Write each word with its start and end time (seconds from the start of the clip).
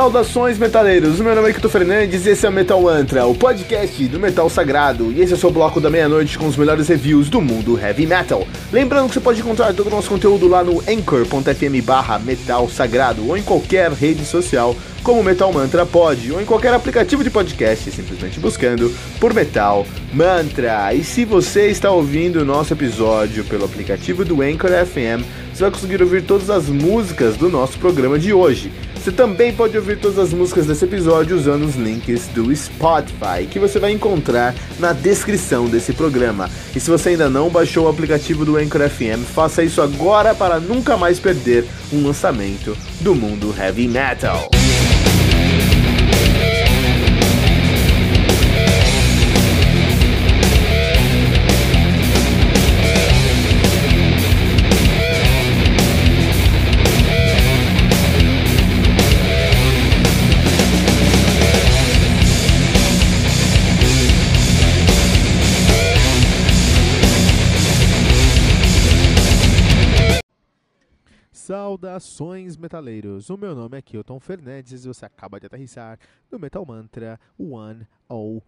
Saudações 0.00 0.56
metaleiros, 0.56 1.20
meu 1.20 1.34
nome 1.34 1.50
é 1.50 1.52
Kito 1.52 1.68
Fernandes 1.68 2.24
e 2.24 2.30
esse 2.30 2.46
é 2.46 2.48
o 2.48 2.52
Metal 2.52 2.80
Mantra, 2.80 3.26
o 3.26 3.34
podcast 3.34 4.08
do 4.08 4.18
Metal 4.18 4.48
Sagrado. 4.48 5.12
E 5.12 5.20
esse 5.20 5.34
é 5.34 5.36
o 5.36 5.38
seu 5.38 5.50
bloco 5.50 5.78
da 5.78 5.90
meia-noite 5.90 6.38
com 6.38 6.46
os 6.46 6.56
melhores 6.56 6.88
reviews 6.88 7.28
do 7.28 7.38
mundo 7.38 7.78
heavy 7.78 8.06
metal. 8.06 8.48
Lembrando 8.72 9.08
que 9.08 9.14
você 9.14 9.20
pode 9.20 9.40
encontrar 9.40 9.74
todo 9.74 9.88
o 9.88 9.90
nosso 9.90 10.08
conteúdo 10.08 10.48
lá 10.48 10.64
no 10.64 10.80
anchor.fm 10.88 11.84
barra 11.84 12.18
Metal 12.18 12.66
Sagrado 12.70 13.28
ou 13.28 13.36
em 13.36 13.42
qualquer 13.42 13.92
rede 13.92 14.24
social 14.24 14.74
como 15.02 15.22
Metal 15.22 15.52
Mantra 15.52 15.84
pode, 15.84 16.32
ou 16.32 16.40
em 16.40 16.46
qualquer 16.46 16.72
aplicativo 16.72 17.22
de 17.22 17.30
podcast, 17.30 17.90
simplesmente 17.90 18.40
buscando 18.40 18.90
por 19.18 19.34
Metal 19.34 19.86
Mantra. 20.14 20.94
E 20.94 21.04
se 21.04 21.26
você 21.26 21.66
está 21.68 21.90
ouvindo 21.90 22.40
o 22.40 22.44
nosso 22.44 22.72
episódio 22.72 23.44
pelo 23.44 23.66
aplicativo 23.66 24.24
do 24.24 24.40
Anchor 24.40 24.70
FM, 24.70 25.24
você 25.52 25.62
vai 25.62 25.70
conseguir 25.70 26.02
ouvir 26.02 26.22
todas 26.22 26.48
as 26.48 26.68
músicas 26.68 27.36
do 27.36 27.50
nosso 27.50 27.78
programa 27.78 28.18
de 28.18 28.32
hoje. 28.32 28.72
Você 29.00 29.10
também 29.10 29.50
pode 29.50 29.74
ouvir 29.78 29.98
todas 29.98 30.18
as 30.18 30.30
músicas 30.30 30.66
desse 30.66 30.84
episódio 30.84 31.34
usando 31.34 31.64
os 31.64 31.74
links 31.74 32.26
do 32.34 32.54
Spotify, 32.54 33.46
que 33.50 33.58
você 33.58 33.78
vai 33.78 33.92
encontrar 33.92 34.54
na 34.78 34.92
descrição 34.92 35.64
desse 35.64 35.94
programa. 35.94 36.50
E 36.76 36.78
se 36.78 36.90
você 36.90 37.08
ainda 37.10 37.30
não 37.30 37.48
baixou 37.48 37.86
o 37.86 37.88
aplicativo 37.88 38.44
do 38.44 38.58
Anchor 38.58 38.90
FM, 38.90 39.24
faça 39.34 39.62
isso 39.62 39.80
agora 39.80 40.34
para 40.34 40.60
nunca 40.60 40.98
mais 40.98 41.18
perder 41.18 41.64
um 41.90 42.06
lançamento 42.06 42.76
do 43.00 43.14
mundo 43.14 43.54
heavy 43.58 43.88
metal. 43.88 44.50
Saudações 71.80 72.58
metaleiros, 72.58 73.30
o 73.30 73.38
meu 73.38 73.54
nome 73.54 73.78
é 73.78 73.80
Kilton 73.80 74.20
Fernandes 74.20 74.84
e 74.84 74.88
você 74.88 75.06
acaba 75.06 75.40
de 75.40 75.46
aterrissar 75.46 75.98
no 76.30 76.38
Metal 76.38 76.62
Mantra 76.66 77.18
101, 77.38 78.42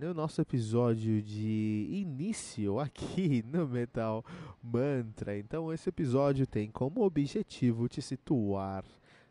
no 0.00 0.14
nosso 0.14 0.40
episódio 0.40 1.20
de 1.20 1.88
início 1.90 2.80
aqui 2.80 3.44
no 3.46 3.68
Metal 3.68 4.24
Mantra. 4.62 5.36
Então 5.36 5.70
esse 5.70 5.90
episódio 5.90 6.46
tem 6.46 6.70
como 6.70 7.04
objetivo 7.04 7.86
te 7.86 8.00
situar 8.00 8.82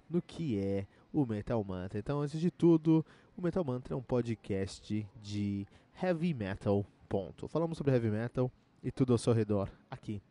no 0.07 0.21
que 0.21 0.59
é 0.59 0.85
o 1.11 1.25
Metal 1.25 1.63
Mantra. 1.63 1.97
Então 1.97 2.21
antes 2.21 2.39
de 2.39 2.51
tudo, 2.51 3.03
o 3.35 3.41
Metal 3.41 3.63
Mantra 3.63 3.95
é 3.95 3.97
um 3.97 4.03
podcast 4.03 5.07
de 5.23 5.65
heavy 5.99 6.35
metal, 6.35 6.85
ponto. 7.09 7.47
Falamos 7.47 7.79
sobre 7.79 7.93
heavy 7.93 8.11
metal 8.11 8.51
e 8.83 8.91
tudo 8.91 9.11
ao 9.11 9.17
seu 9.17 9.33
redor 9.33 9.71
aqui 9.89 10.21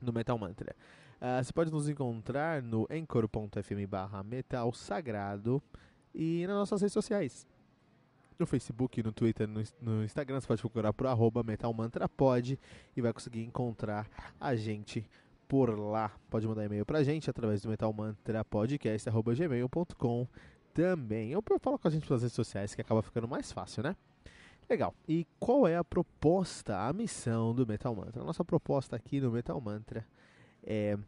no 0.00 0.12
Metal 0.12 0.36
Mantra. 0.36 0.74
Uh, 1.24 1.40
você 1.42 1.52
pode 1.54 1.72
nos 1.72 1.88
encontrar 1.88 2.60
no 2.60 2.86
anchor.fm 2.90 3.86
barra 3.88 4.22
metal 4.22 4.70
sagrado 4.74 5.62
e 6.14 6.46
nas 6.46 6.54
nossas 6.54 6.82
redes 6.82 6.92
sociais. 6.92 7.46
No 8.38 8.46
Facebook, 8.46 9.02
no 9.02 9.10
Twitter, 9.10 9.48
no, 9.48 9.62
no 9.80 10.04
Instagram, 10.04 10.38
você 10.38 10.46
pode 10.46 10.60
procurar 10.60 10.92
por 10.92 11.06
arroba 11.06 11.42
metalmantrapod 11.42 12.58
e 12.94 13.00
vai 13.00 13.10
conseguir 13.10 13.42
encontrar 13.42 14.06
a 14.38 14.54
gente 14.54 15.08
por 15.48 15.70
lá. 15.78 16.12
Pode 16.28 16.46
mandar 16.46 16.66
e-mail 16.66 16.84
pra 16.84 17.02
gente 17.02 17.30
através 17.30 17.62
do 17.62 17.70
metalmantrapodcast.gmail.com 17.70 20.28
também. 20.74 21.30
Eu 21.30 21.42
falo 21.58 21.78
com 21.78 21.88
a 21.88 21.90
gente 21.90 22.06
pelas 22.06 22.20
redes 22.20 22.36
sociais 22.36 22.74
que 22.74 22.82
acaba 22.82 23.00
ficando 23.00 23.26
mais 23.26 23.50
fácil, 23.50 23.82
né? 23.82 23.96
Legal. 24.68 24.94
E 25.08 25.26
qual 25.40 25.66
é 25.66 25.78
a 25.78 25.84
proposta, 25.84 26.86
a 26.86 26.92
missão 26.92 27.54
do 27.54 27.66
Metal 27.66 27.96
Mantra? 27.96 28.20
A 28.20 28.26
nossa 28.26 28.44
proposta 28.44 28.94
aqui 28.94 29.22
no 29.22 29.30
Metal 29.30 29.58
Mantra 29.58 30.06
é 30.62 30.98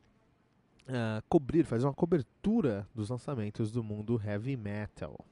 uh, 0.88 1.22
cobrir, 1.28 1.64
fazer 1.64 1.86
uma 1.86 1.94
cobertura 1.94 2.86
dos 2.94 3.10
lançamentos 3.10 3.70
do 3.70 3.82
mundo 3.82 4.20
heavy 4.24 4.56
metal. 4.56 5.24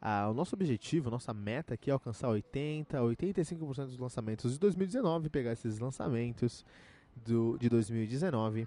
Uh, 0.00 0.30
o 0.30 0.34
nosso 0.34 0.54
objetivo, 0.54 1.10
nossa 1.10 1.32
meta 1.32 1.74
aqui 1.74 1.90
é 1.90 1.92
alcançar 1.92 2.28
80, 2.28 2.98
85% 2.98 3.86
dos 3.86 3.98
lançamentos 3.98 4.52
de 4.52 4.58
2019, 4.58 5.28
pegar 5.28 5.52
esses 5.52 5.78
lançamentos 5.78 6.64
do, 7.24 7.56
de 7.58 7.68
2019 7.68 8.66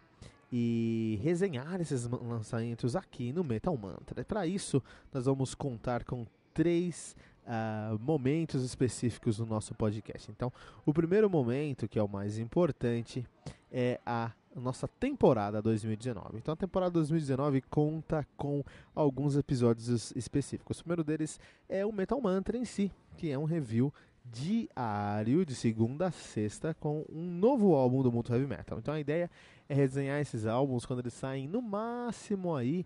e 0.52 1.20
resenhar 1.22 1.82
esses 1.82 2.06
lançamentos 2.06 2.96
aqui 2.96 3.34
no 3.34 3.44
Metal 3.44 3.76
Mantra. 3.76 4.24
Para 4.24 4.48
isso, 4.48 4.82
nós 5.14 5.26
vamos 5.26 5.54
contar 5.54 6.06
com 6.06 6.26
três 6.54 7.16
uh, 7.46 8.00
momentos 8.00 8.64
específicos 8.64 9.40
no 9.40 9.46
nosso 9.46 9.76
podcast. 9.76 10.32
Então, 10.32 10.52
o 10.86 10.94
primeiro 10.94 11.30
momento, 11.30 11.88
que 11.88 12.00
é 12.00 12.04
o 12.04 12.08
mais 12.08 12.38
importante, 12.38 13.26
é 13.72 14.00
a 14.06 14.32
nossa 14.60 14.88
temporada 14.88 15.62
2019. 15.62 16.38
Então 16.38 16.54
a 16.54 16.58
temporada 16.58 16.92
2019 16.92 17.62
conta 17.62 18.26
com 18.38 18.64
alguns 18.94 19.36
episódios 19.36 20.12
específicos. 20.16 20.80
O 20.80 20.84
primeiro 20.84 21.04
deles 21.04 21.40
é 21.68 21.86
o 21.86 21.92
Metal 21.92 22.20
Mantra 22.22 22.58
em 22.58 22.66
si, 22.66 22.92
que 23.18 23.30
é 23.30 23.38
um 23.38 23.46
review 23.46 23.94
diário 24.26 25.46
de 25.46 25.54
segunda 25.54 26.08
a 26.08 26.12
sexta 26.12 26.74
com 26.74 27.06
um 27.10 27.22
novo 27.22 27.76
álbum 27.76 28.02
do 28.02 28.12
mundo 28.12 28.34
heavy 28.34 28.48
metal. 28.48 28.80
Então 28.80 28.94
a 28.94 29.00
ideia 29.00 29.30
é 29.70 29.74
resenhar 29.74 30.20
esses 30.20 30.46
álbuns 30.46 30.86
quando 30.86 31.00
eles 31.00 31.14
saem 31.14 31.48
no 31.48 31.62
máximo 31.62 32.56
aí 32.56 32.86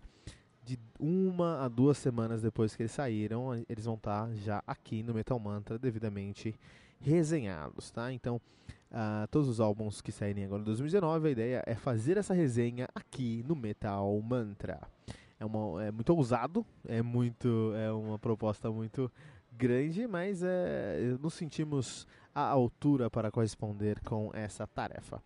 de 0.62 0.78
uma 0.98 1.64
a 1.64 1.68
duas 1.68 1.96
semanas 1.96 2.42
depois 2.42 2.76
que 2.76 2.82
eles 2.82 2.92
saíram, 2.92 3.54
eles 3.68 3.86
vão 3.86 3.94
estar 3.94 4.30
já 4.34 4.62
aqui 4.66 5.02
no 5.02 5.14
Metal 5.14 5.38
Mantra 5.38 5.78
devidamente 5.78 6.54
resenhados, 7.00 7.90
tá? 7.90 8.12
Então 8.12 8.40
uh, 8.90 9.26
todos 9.28 9.48
os 9.48 9.60
álbuns 9.60 10.00
que 10.00 10.12
saírem 10.12 10.44
agora 10.44 10.62
em 10.62 10.64
2019. 10.64 11.28
A 11.28 11.30
ideia 11.30 11.62
é 11.66 11.74
fazer 11.74 12.16
essa 12.16 12.34
resenha 12.34 12.88
aqui 12.94 13.44
no 13.46 13.54
Metal 13.54 14.20
Mantra. 14.20 14.80
É, 15.38 15.44
uma, 15.44 15.82
é 15.82 15.90
muito 15.90 16.14
ousado, 16.14 16.64
é 16.86 17.00
muito 17.00 17.72
é 17.74 17.90
uma 17.90 18.18
proposta 18.18 18.70
muito 18.70 19.10
grande, 19.52 20.06
mas 20.06 20.42
é, 20.42 21.16
nos 21.20 21.34
sentimos 21.34 22.06
à 22.34 22.42
altura 22.42 23.10
para 23.10 23.30
corresponder 23.30 24.00
com 24.00 24.30
essa 24.34 24.66
tarefa. 24.66 25.22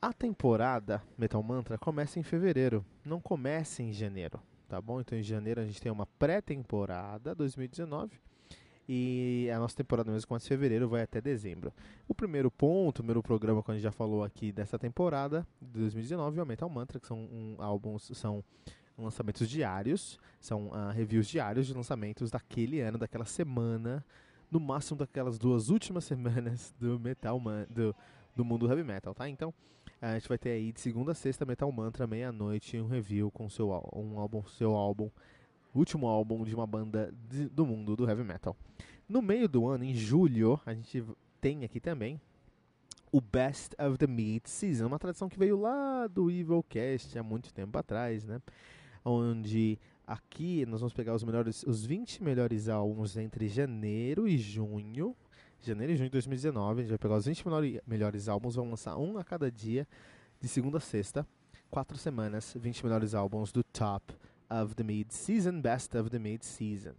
A 0.00 0.12
temporada 0.12 1.02
Metal 1.16 1.42
Mantra 1.42 1.78
começa 1.78 2.18
em 2.18 2.22
fevereiro, 2.22 2.84
não 3.04 3.20
começa 3.20 3.82
em 3.82 3.92
janeiro, 3.92 4.38
tá 4.68 4.80
bom? 4.80 5.00
Então 5.00 5.18
em 5.18 5.22
janeiro 5.22 5.60
a 5.60 5.64
gente 5.64 5.80
tem 5.80 5.90
uma 5.90 6.06
pré-temporada 6.06 7.34
2019 7.34 8.20
e 8.88 9.50
a 9.54 9.58
nossa 9.58 9.76
temporada 9.76 10.10
mesmo 10.10 10.28
começa 10.28 10.46
em 10.46 10.48
fevereiro, 10.48 10.88
vai 10.88 11.02
até 11.02 11.20
dezembro. 11.20 11.72
O 12.06 12.14
primeiro 12.14 12.50
ponto, 12.50 12.98
o 12.98 13.02
primeiro 13.02 13.22
programa 13.22 13.62
que 13.62 13.70
a 13.70 13.74
gente 13.74 13.82
já 13.82 13.90
falou 13.90 14.22
aqui 14.22 14.52
dessa 14.52 14.78
temporada 14.78 15.46
de 15.60 15.80
2019 15.80 16.38
é 16.38 16.42
o 16.42 16.46
Metal 16.46 16.68
Mantra, 16.68 17.00
que 17.00 17.06
são 17.06 17.18
um, 17.18 17.56
álbuns, 17.58 18.10
são 18.14 18.44
lançamentos 18.96 19.48
diários, 19.48 20.18
são 20.40 20.68
uh, 20.68 20.90
reviews 20.94 21.26
diários 21.26 21.66
de 21.66 21.74
lançamentos 21.74 22.30
daquele 22.30 22.80
ano, 22.80 22.96
daquela 22.96 23.24
semana, 23.24 24.04
no 24.50 24.60
máximo 24.60 24.98
daquelas 24.98 25.38
duas 25.38 25.68
últimas 25.68 26.04
semanas 26.06 26.74
do 26.78 26.98
Metal 27.00 27.38
Man, 27.40 27.66
do, 27.68 27.94
do 28.34 28.44
mundo 28.44 28.68
heavy 28.68 28.84
metal, 28.84 29.14
tá? 29.14 29.28
Então, 29.28 29.52
a 30.00 30.14
gente 30.14 30.28
vai 30.28 30.38
ter 30.38 30.50
aí 30.50 30.72
de 30.72 30.80
segunda 30.80 31.12
a 31.12 31.14
sexta 31.14 31.44
Metal 31.44 31.70
Mantra, 31.72 32.06
meia-noite, 32.06 32.78
um 32.80 32.86
review 32.86 33.30
com 33.30 33.48
seu 33.48 33.70
um 33.94 34.18
álbum, 34.18 34.44
seu 34.44 34.74
álbum 34.74 35.10
último 35.78 36.06
álbum 36.06 36.44
de 36.44 36.54
uma 36.54 36.66
banda 36.66 37.12
de, 37.28 37.48
do 37.48 37.66
mundo 37.66 37.96
do 37.96 38.08
heavy 38.08 38.24
metal. 38.24 38.56
No 39.08 39.22
meio 39.22 39.48
do 39.48 39.66
ano, 39.66 39.84
em 39.84 39.94
julho, 39.94 40.60
a 40.66 40.74
gente 40.74 41.04
tem 41.40 41.64
aqui 41.64 41.78
também 41.78 42.20
o 43.12 43.20
Best 43.20 43.74
of 43.78 43.96
the 43.98 44.06
Meat 44.06 44.48
Season, 44.48 44.86
uma 44.86 44.98
tradição 44.98 45.28
que 45.28 45.38
veio 45.38 45.58
lá 45.58 46.06
do 46.06 46.30
Evil 46.30 46.62
Cast 46.68 47.16
há 47.18 47.22
muito 47.22 47.54
tempo 47.54 47.78
atrás, 47.78 48.24
né? 48.24 48.40
Onde 49.04 49.78
aqui 50.06 50.66
nós 50.66 50.80
vamos 50.80 50.92
pegar 50.92 51.14
os 51.14 51.22
melhores, 51.22 51.62
os 51.62 51.86
20 51.86 52.22
melhores 52.22 52.68
álbuns 52.68 53.16
entre 53.16 53.48
janeiro 53.48 54.26
e 54.26 54.36
junho, 54.36 55.16
janeiro 55.60 55.92
e 55.92 55.96
junho 55.96 56.08
de 56.08 56.12
2019, 56.12 56.80
a 56.80 56.82
gente 56.82 56.90
vai 56.90 56.98
pegar 56.98 57.16
os 57.16 57.26
20 57.26 57.44
melhores 57.86 58.28
álbuns, 58.28 58.56
vamos 58.56 58.70
lançar 58.70 58.96
um 58.98 59.16
a 59.18 59.24
cada 59.24 59.50
dia, 59.50 59.86
de 60.40 60.48
segunda 60.48 60.78
a 60.78 60.80
sexta, 60.80 61.26
quatro 61.70 61.96
semanas, 61.96 62.54
20 62.58 62.84
melhores 62.84 63.14
álbuns 63.14 63.52
do 63.52 63.62
top 63.62 64.14
of 64.50 64.74
the 64.74 64.82
Mid-Season, 64.82 65.60
Best 65.60 65.96
of 65.96 66.10
the 66.10 66.18
Mid-Season. 66.18 66.94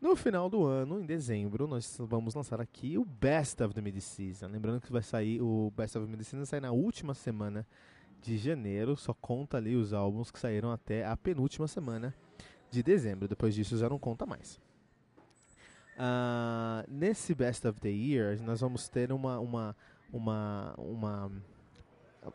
No 0.00 0.14
final 0.14 0.48
do 0.48 0.64
ano, 0.64 1.00
em 1.00 1.06
dezembro, 1.06 1.66
nós 1.66 1.96
vamos 1.98 2.34
lançar 2.34 2.60
aqui 2.60 2.96
o 2.96 3.04
Best 3.04 3.60
of 3.62 3.74
the 3.74 3.80
Mid-Season. 3.80 4.46
Lembrando 4.46 4.80
que 4.80 4.92
vai 4.92 5.02
sair 5.02 5.42
o 5.42 5.72
Best 5.76 5.98
of 5.98 6.06
the 6.06 6.10
Mid-Season 6.10 6.44
sai 6.44 6.60
na 6.60 6.70
última 6.70 7.14
semana 7.14 7.66
de 8.22 8.38
janeiro, 8.38 8.96
só 8.96 9.12
conta 9.14 9.56
ali 9.56 9.74
os 9.74 9.92
álbuns 9.92 10.30
que 10.30 10.38
saíram 10.38 10.70
até 10.70 11.04
a 11.04 11.16
penúltima 11.16 11.66
semana 11.66 12.14
de 12.70 12.82
dezembro. 12.82 13.26
Depois 13.26 13.54
disso 13.54 13.76
já 13.76 13.88
não 13.88 13.98
conta 13.98 14.24
mais. 14.24 14.60
Uh, 15.96 16.86
nesse 16.88 17.34
Best 17.34 17.66
of 17.66 17.80
the 17.80 17.88
Year, 17.88 18.40
nós 18.42 18.60
vamos 18.60 18.88
ter 18.88 19.10
uma, 19.10 19.40
uma, 19.40 19.76
uma, 20.12 20.74
uma 20.78 21.32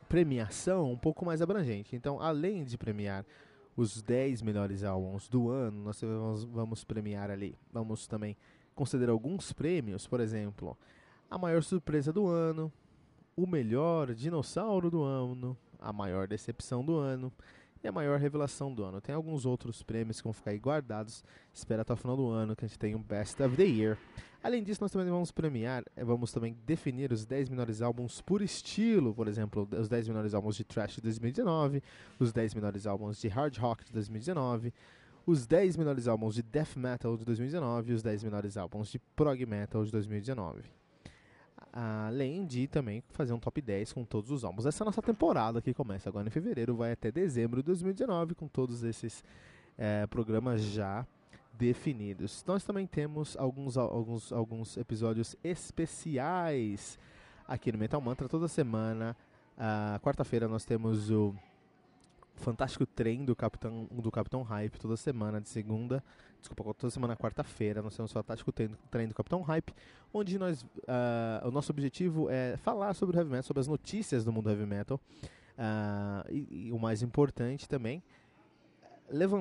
premiação 0.09 0.91
um 0.91 0.97
pouco 0.97 1.25
mais 1.25 1.41
abrangente. 1.41 1.95
Então, 1.95 2.19
além 2.19 2.65
de 2.65 2.77
premiar 2.77 3.25
os 3.75 4.01
10 4.01 4.41
melhores 4.41 4.83
álbuns 4.83 5.27
do 5.27 5.49
ano, 5.49 5.83
nós 5.83 5.99
vamos, 6.01 6.43
vamos 6.43 6.83
premiar 6.83 7.29
ali. 7.31 7.57
Vamos 7.71 8.07
também 8.07 8.37
considerar 8.75 9.11
alguns 9.11 9.53
prêmios, 9.53 10.07
por 10.07 10.19
exemplo, 10.19 10.77
a 11.29 11.37
maior 11.37 11.63
surpresa 11.63 12.11
do 12.11 12.27
ano, 12.27 12.71
o 13.35 13.47
melhor 13.47 14.13
dinossauro 14.13 14.89
do 14.91 15.03
ano, 15.03 15.57
a 15.79 15.91
maior 15.91 16.27
decepção 16.27 16.83
do 16.85 16.97
ano 16.97 17.31
e 17.83 17.87
a 17.87 17.91
maior 17.91 18.19
revelação 18.19 18.73
do 18.73 18.83
ano. 18.83 19.01
Tem 19.01 19.13
alguns 19.13 19.45
outros 19.45 19.83
prêmios 19.83 20.21
que 20.21 20.23
vão 20.23 20.33
ficar 20.33 20.51
aí 20.51 20.59
guardados. 20.59 21.23
Espera 21.53 21.81
até 21.81 21.93
o 21.93 21.97
final 21.97 22.15
do 22.15 22.29
ano 22.29 22.55
que 22.55 22.63
a 22.63 22.67
gente 22.67 22.79
tem 22.79 22.95
um 22.95 23.01
Best 23.01 23.41
of 23.41 23.55
the 23.55 23.63
Year. 23.63 23.97
Além 24.43 24.61
disso, 24.61 24.81
nós 24.81 24.91
também 24.91 25.09
vamos 25.09 25.31
premiar, 25.31 25.85
eh, 25.95 26.03
vamos 26.03 26.33
também 26.33 26.53
definir 26.65 27.13
os 27.13 27.25
10 27.25 27.47
melhores 27.47 27.81
álbuns 27.81 28.19
por 28.19 28.41
estilo, 28.41 29.13
por 29.13 29.29
exemplo, 29.29 29.65
os 29.71 29.87
10 29.87 30.09
melhores 30.09 30.33
álbuns 30.33 30.57
de 30.57 30.65
Trash 30.65 30.95
de 30.95 31.01
2019, 31.01 31.81
os 32.19 32.33
10 32.33 32.53
melhores 32.53 32.85
álbuns 32.85 33.21
de 33.21 33.29
Hard 33.29 33.57
Rock 33.57 33.85
de 33.85 33.93
2019, 33.93 34.73
os 35.25 35.45
10 35.45 35.77
melhores 35.77 36.09
álbuns 36.09 36.35
de 36.35 36.43
Death 36.43 36.75
Metal 36.75 37.15
de 37.15 37.23
2019 37.23 37.91
e 37.91 37.95
os 37.95 38.03
10 38.03 38.25
melhores 38.25 38.57
álbuns 38.57 38.91
de 38.91 38.99
Prog 39.15 39.45
Metal 39.45 39.85
de 39.85 39.91
2019 39.91 40.61
além 41.75 42.45
de 42.45 42.67
também 42.67 43.03
fazer 43.09 43.33
um 43.33 43.39
top 43.39 43.59
10 43.59 43.93
com 43.93 44.05
todos 44.05 44.29
os 44.29 44.43
álbuns. 44.43 44.67
Essa 44.67 44.85
nossa 44.85 45.01
temporada 45.01 45.59
que 45.59 45.73
começa 45.73 46.07
agora 46.07 46.27
em 46.27 46.29
fevereiro, 46.29 46.75
vai 46.75 46.91
até 46.91 47.11
dezembro 47.11 47.63
de 47.63 47.65
2019 47.67 48.35
com 48.35 48.47
todos 48.47 48.83
esses 48.83 49.23
é, 49.75 50.05
programas 50.05 50.61
já 50.61 51.03
definidos. 51.53 52.43
Nós 52.45 52.63
também 52.63 52.87
temos 52.87 53.37
alguns, 53.37 53.77
alguns, 53.77 54.31
alguns 54.31 54.77
episódios 54.77 55.35
especiais 55.43 56.97
aqui 57.47 57.71
no 57.71 57.77
Metal 57.77 58.01
Mantra 58.01 58.27
toda 58.27 58.47
semana. 58.47 59.15
Quarta-feira 60.01 60.47
nós 60.47 60.65
temos 60.65 61.11
o 61.11 61.35
fantástico 62.35 62.85
trem 62.85 63.23
do 63.23 63.35
Capitão, 63.35 63.87
do 63.91 64.11
Capitão 64.11 64.41
Hype 64.41 64.79
toda 64.79 64.97
semana, 64.97 65.39
de 65.39 65.49
segunda 65.49 66.03
desculpa, 66.43 66.73
toda 66.73 66.91
semana 66.91 67.15
quarta-feira, 67.15 67.81
nós 67.81 67.95
temos 67.95 68.11
o 68.11 68.13
Fantástico 68.13 68.51
Treino 68.51 69.09
do 69.09 69.15
Capitão 69.15 69.41
Hype, 69.41 69.73
onde 70.13 70.37
nós, 70.37 70.61
uh, 70.61 71.47
o 71.47 71.51
nosso 71.51 71.71
objetivo 71.71 72.29
é 72.29 72.57
falar 72.57 72.93
sobre 72.93 73.15
o 73.15 73.19
heavy 73.19 73.29
metal, 73.29 73.43
sobre 73.43 73.61
as 73.61 73.67
notícias 73.67 74.25
do 74.25 74.31
mundo 74.31 74.49
heavy 74.49 74.65
metal, 74.65 74.99
uh, 75.57 76.29
e, 76.29 76.67
e, 76.67 76.71
o 76.71 76.77
mais 76.77 77.01
importante 77.01 77.67
também, 77.67 78.03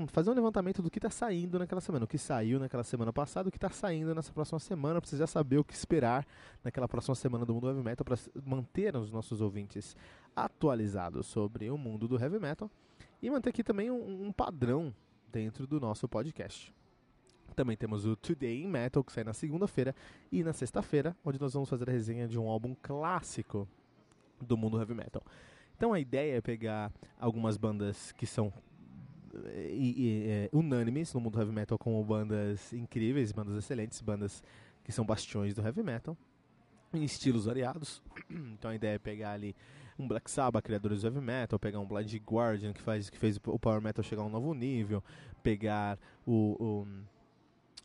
fazer 0.09 0.31
um 0.31 0.35
levantamento 0.35 0.83
do 0.83 0.91
que 0.91 0.99
está 0.99 1.11
saindo 1.11 1.59
naquela 1.59 1.81
semana, 1.81 2.05
o 2.05 2.09
que 2.09 2.19
saiu 2.19 2.59
naquela 2.59 2.85
semana 2.85 3.13
passada, 3.13 3.49
o 3.49 3.53
que 3.53 3.57
está 3.57 3.71
saindo 3.71 4.15
nessa 4.15 4.33
próxima 4.33 4.59
semana, 4.59 5.01
para 5.01 5.09
você 5.09 5.17
já 5.17 5.27
saber 5.27 5.59
o 5.59 5.65
que 5.65 5.73
esperar 5.73 6.27
naquela 6.63 6.89
próxima 6.89 7.15
semana 7.15 7.47
do 7.47 7.55
mundo 7.55 7.69
heavy 7.69 7.83
metal, 7.83 8.05
para 8.05 8.17
manter 8.45 8.97
os 8.97 9.11
nossos 9.11 9.41
ouvintes 9.41 9.97
atualizados 10.35 11.27
sobre 11.27 11.71
o 11.71 11.79
mundo 11.79 12.07
do 12.07 12.21
heavy 12.21 12.39
metal, 12.39 12.71
e 13.23 13.31
manter 13.31 13.51
aqui 13.51 13.63
também 13.63 13.91
um, 13.91 14.27
um 14.27 14.33
padrão 14.33 14.95
dentro 15.31 15.67
do 15.67 15.81
nosso 15.81 16.09
podcast. 16.09 16.75
Também 17.55 17.77
temos 17.77 18.07
o 18.07 18.17
Today 18.17 18.63
in 18.63 18.69
Metal, 18.69 19.05
que 19.05 19.13
sai 19.13 19.25
na 19.25 19.33
segunda-feira, 19.33 19.95
e 20.31 20.43
na 20.43 20.53
sexta-feira, 20.53 21.17
onde 21.25 21.41
nós 21.41 21.53
vamos 21.53 21.69
fazer 21.69 21.89
a 21.89 21.93
resenha 21.93 22.27
de 22.27 22.39
um 22.39 22.49
álbum 22.49 22.75
clássico 22.83 23.69
do 24.41 24.57
mundo 24.57 24.79
heavy 24.79 24.95
metal. 24.95 25.23
Então 25.77 25.93
a 25.93 26.01
ideia 26.01 26.37
é 26.37 26.41
pegar 26.41 26.93
algumas 27.19 27.57
bandas 27.57 28.13
que 28.13 28.27
são 28.27 28.53
e, 29.55 29.95
e, 29.97 30.29
é, 30.29 30.49
unânimes 30.53 31.13
no 31.15 31.21
mundo 31.21 31.39
heavy 31.39 31.53
metal 31.53 31.79
como 31.79 32.03
bandas 32.05 32.73
incríveis, 32.73 33.33
bandas 33.33 33.57
excelentes, 33.57 34.01
bandas 34.01 34.43
que 34.85 34.93
são 34.93 35.05
bastiões 35.05 35.55
do 35.55 35.63
heavy 35.63 35.83
metal, 35.83 36.17
em 36.93 37.05
estilos 37.05 37.47
variados. 37.47 38.03
Então 38.31 38.71
a 38.71 38.75
ideia 38.75 38.95
é 38.95 38.99
pegar 38.99 39.33
ali 39.33 39.55
um 39.99 40.07
Black 40.07 40.31
Sabbath, 40.31 40.65
criadores 40.65 41.03
do 41.03 41.09
heavy 41.09 41.21
metal, 41.21 41.59
pegar 41.59 41.81
um 41.81 41.87
Blind 41.87 42.15
Guardian 42.17 42.73
que 42.73 42.81
faz 42.81 43.11
que 43.11 43.19
fez 43.19 43.39
o 43.47 43.59
power 43.59 43.81
metal 43.81 44.03
chegar 44.03 44.23
a 44.23 44.27
um 44.27 44.31
novo 44.31 44.55
nível, 44.55 45.03
pegar 45.43 45.99
o, 46.27 46.57
o 46.59 46.87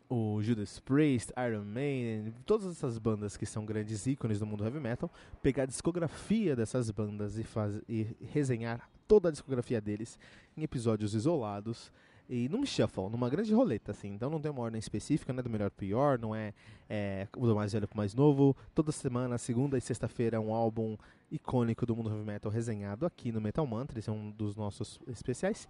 o 0.10 0.42
Judas 0.42 0.80
Priest, 0.80 1.32
Iron 1.38 1.64
Maiden, 1.64 2.34
todas 2.46 2.68
essas 2.68 2.98
bandas 2.98 3.36
que 3.36 3.46
são 3.46 3.66
grandes 3.66 4.06
ícones 4.08 4.40
do 4.40 4.46
mundo 4.46 4.64
heavy 4.64 4.80
metal, 4.80 5.12
pegar 5.42 5.64
a 5.64 5.66
discografia 5.66 6.56
dessas 6.56 6.90
bandas 6.92 7.38
e, 7.38 7.44
faz, 7.44 7.82
e 7.88 8.08
resenhar 8.32 8.90
toda 9.08 9.30
a 9.30 9.32
discografia 9.32 9.82
deles 9.82 10.18
em 10.56 10.64
episódios 10.64 11.14
isolados 11.14 11.92
e 12.30 12.50
num 12.50 12.66
shuffle, 12.66 13.10
numa 13.10 13.30
grande 13.30 13.54
roleta, 13.54 13.92
assim. 13.92 14.10
Então 14.10 14.30
não 14.30 14.40
tem 14.40 14.52
uma 14.52 14.62
ordem 14.62 14.80
específica, 14.80 15.32
não 15.32 15.40
é 15.40 15.44
do 15.44 15.50
melhor 15.50 15.70
pro 15.70 15.80
pior, 15.80 16.20
não 16.20 16.36
é, 16.36 16.54
é 16.90 17.28
do 17.38 17.56
mais 17.56 17.72
velho 17.72 17.88
pro 17.88 17.98
mais 17.98 18.14
novo. 18.14 18.56
Toda 18.76 18.92
semana, 18.92 19.38
segunda 19.38 19.78
e 19.78 19.82
sexta-feira, 19.82 20.40
um 20.40 20.54
álbum 20.54 20.98
icônico 21.32 21.86
do 21.86 21.96
mundo 21.96 22.10
heavy 22.10 22.24
metal 22.24 22.52
resenhado 22.52 23.06
aqui 23.06 23.32
no 23.32 23.42
Metal 23.42 23.66
Mantra, 23.66 24.00
esse 24.00 24.10
é 24.10 24.14
um 24.14 24.32
dos 24.32 24.56
nossos 24.56 25.00
especiais. 25.08 25.68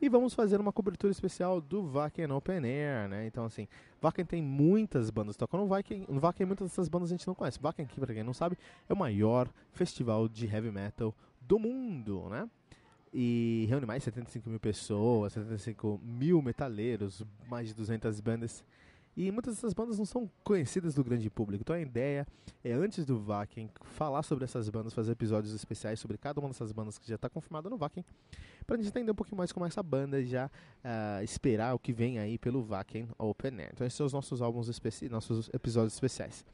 E 0.00 0.08
vamos 0.08 0.34
fazer 0.34 0.60
uma 0.60 0.72
cobertura 0.72 1.10
especial 1.10 1.60
do 1.60 1.82
Wacken 1.90 2.30
Open 2.32 2.64
Air, 2.64 3.08
né? 3.08 3.26
Então 3.26 3.44
assim, 3.44 3.66
Wacken 4.02 4.24
tem 4.24 4.42
muitas 4.42 5.10
bandas 5.10 5.36
tocando 5.36 5.62
no 5.62 5.68
Wacken, 5.68 6.06
no 6.08 6.20
muitas 6.20 6.68
dessas 6.68 6.88
bandas 6.88 7.10
a 7.10 7.14
gente 7.16 7.26
não 7.26 7.34
conhece. 7.34 7.58
Wacken 7.60 7.84
aqui, 7.86 8.00
pra 8.00 8.12
quem 8.12 8.22
não 8.22 8.34
sabe, 8.34 8.58
é 8.88 8.92
o 8.92 8.96
maior 8.96 9.48
festival 9.72 10.28
de 10.28 10.46
heavy 10.46 10.70
metal 10.70 11.14
do 11.40 11.58
mundo, 11.58 12.28
né? 12.28 12.48
e 13.12 13.66
reúne 13.68 13.86
mais 13.86 14.00
de 14.00 14.04
75 14.04 14.50
mil 14.50 14.60
pessoas, 14.60 15.32
75 15.32 16.00
mil 16.02 16.42
metaleiros, 16.42 17.24
mais 17.48 17.68
de 17.68 17.74
200 17.74 18.20
bandas. 18.20 18.64
E 19.18 19.32
muitas 19.32 19.56
dessas 19.56 19.74
bandas 19.74 19.98
não 19.98 20.04
são 20.04 20.30
conhecidas 20.44 20.94
do 20.94 21.02
grande 21.02 21.28
público. 21.28 21.62
Então 21.62 21.74
a 21.74 21.80
ideia 21.80 22.24
é, 22.62 22.72
antes 22.72 23.04
do 23.04 23.18
Vakin, 23.18 23.68
falar 23.82 24.22
sobre 24.22 24.44
essas 24.44 24.70
bandas, 24.70 24.94
fazer 24.94 25.10
episódios 25.10 25.52
especiais 25.52 25.98
sobre 25.98 26.16
cada 26.16 26.38
uma 26.38 26.50
dessas 26.50 26.70
bandas 26.70 26.98
que 26.98 27.08
já 27.08 27.16
está 27.16 27.28
confirmada 27.28 27.68
no 27.68 27.76
Vakin, 27.76 28.04
para 28.64 28.76
a 28.76 28.78
gente 28.78 28.90
entender 28.90 29.10
um 29.10 29.16
pouquinho 29.16 29.38
mais 29.38 29.50
como 29.50 29.66
é 29.66 29.68
essa 29.68 29.82
banda 29.82 30.24
já 30.24 30.46
uh, 30.46 31.24
esperar 31.24 31.74
o 31.74 31.80
que 31.80 31.92
vem 31.92 32.20
aí 32.20 32.38
pelo 32.38 32.62
Vakin 32.62 33.08
Open 33.18 33.58
Air. 33.58 33.70
Então 33.72 33.84
esses 33.84 33.96
são 33.96 34.06
os 34.06 34.12
nossos 34.12 34.40
álbuns 34.40 34.68
especiais, 34.68 35.10
nossos 35.10 35.50
episódios 35.52 35.94
especiais. 35.94 36.44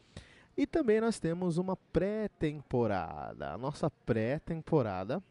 E 0.56 0.66
também 0.66 1.02
nós 1.02 1.20
temos 1.20 1.58
uma 1.58 1.76
pré-temporada. 1.76 3.52
A 3.52 3.58
nossa 3.58 3.90
pré-temporada 3.90 5.22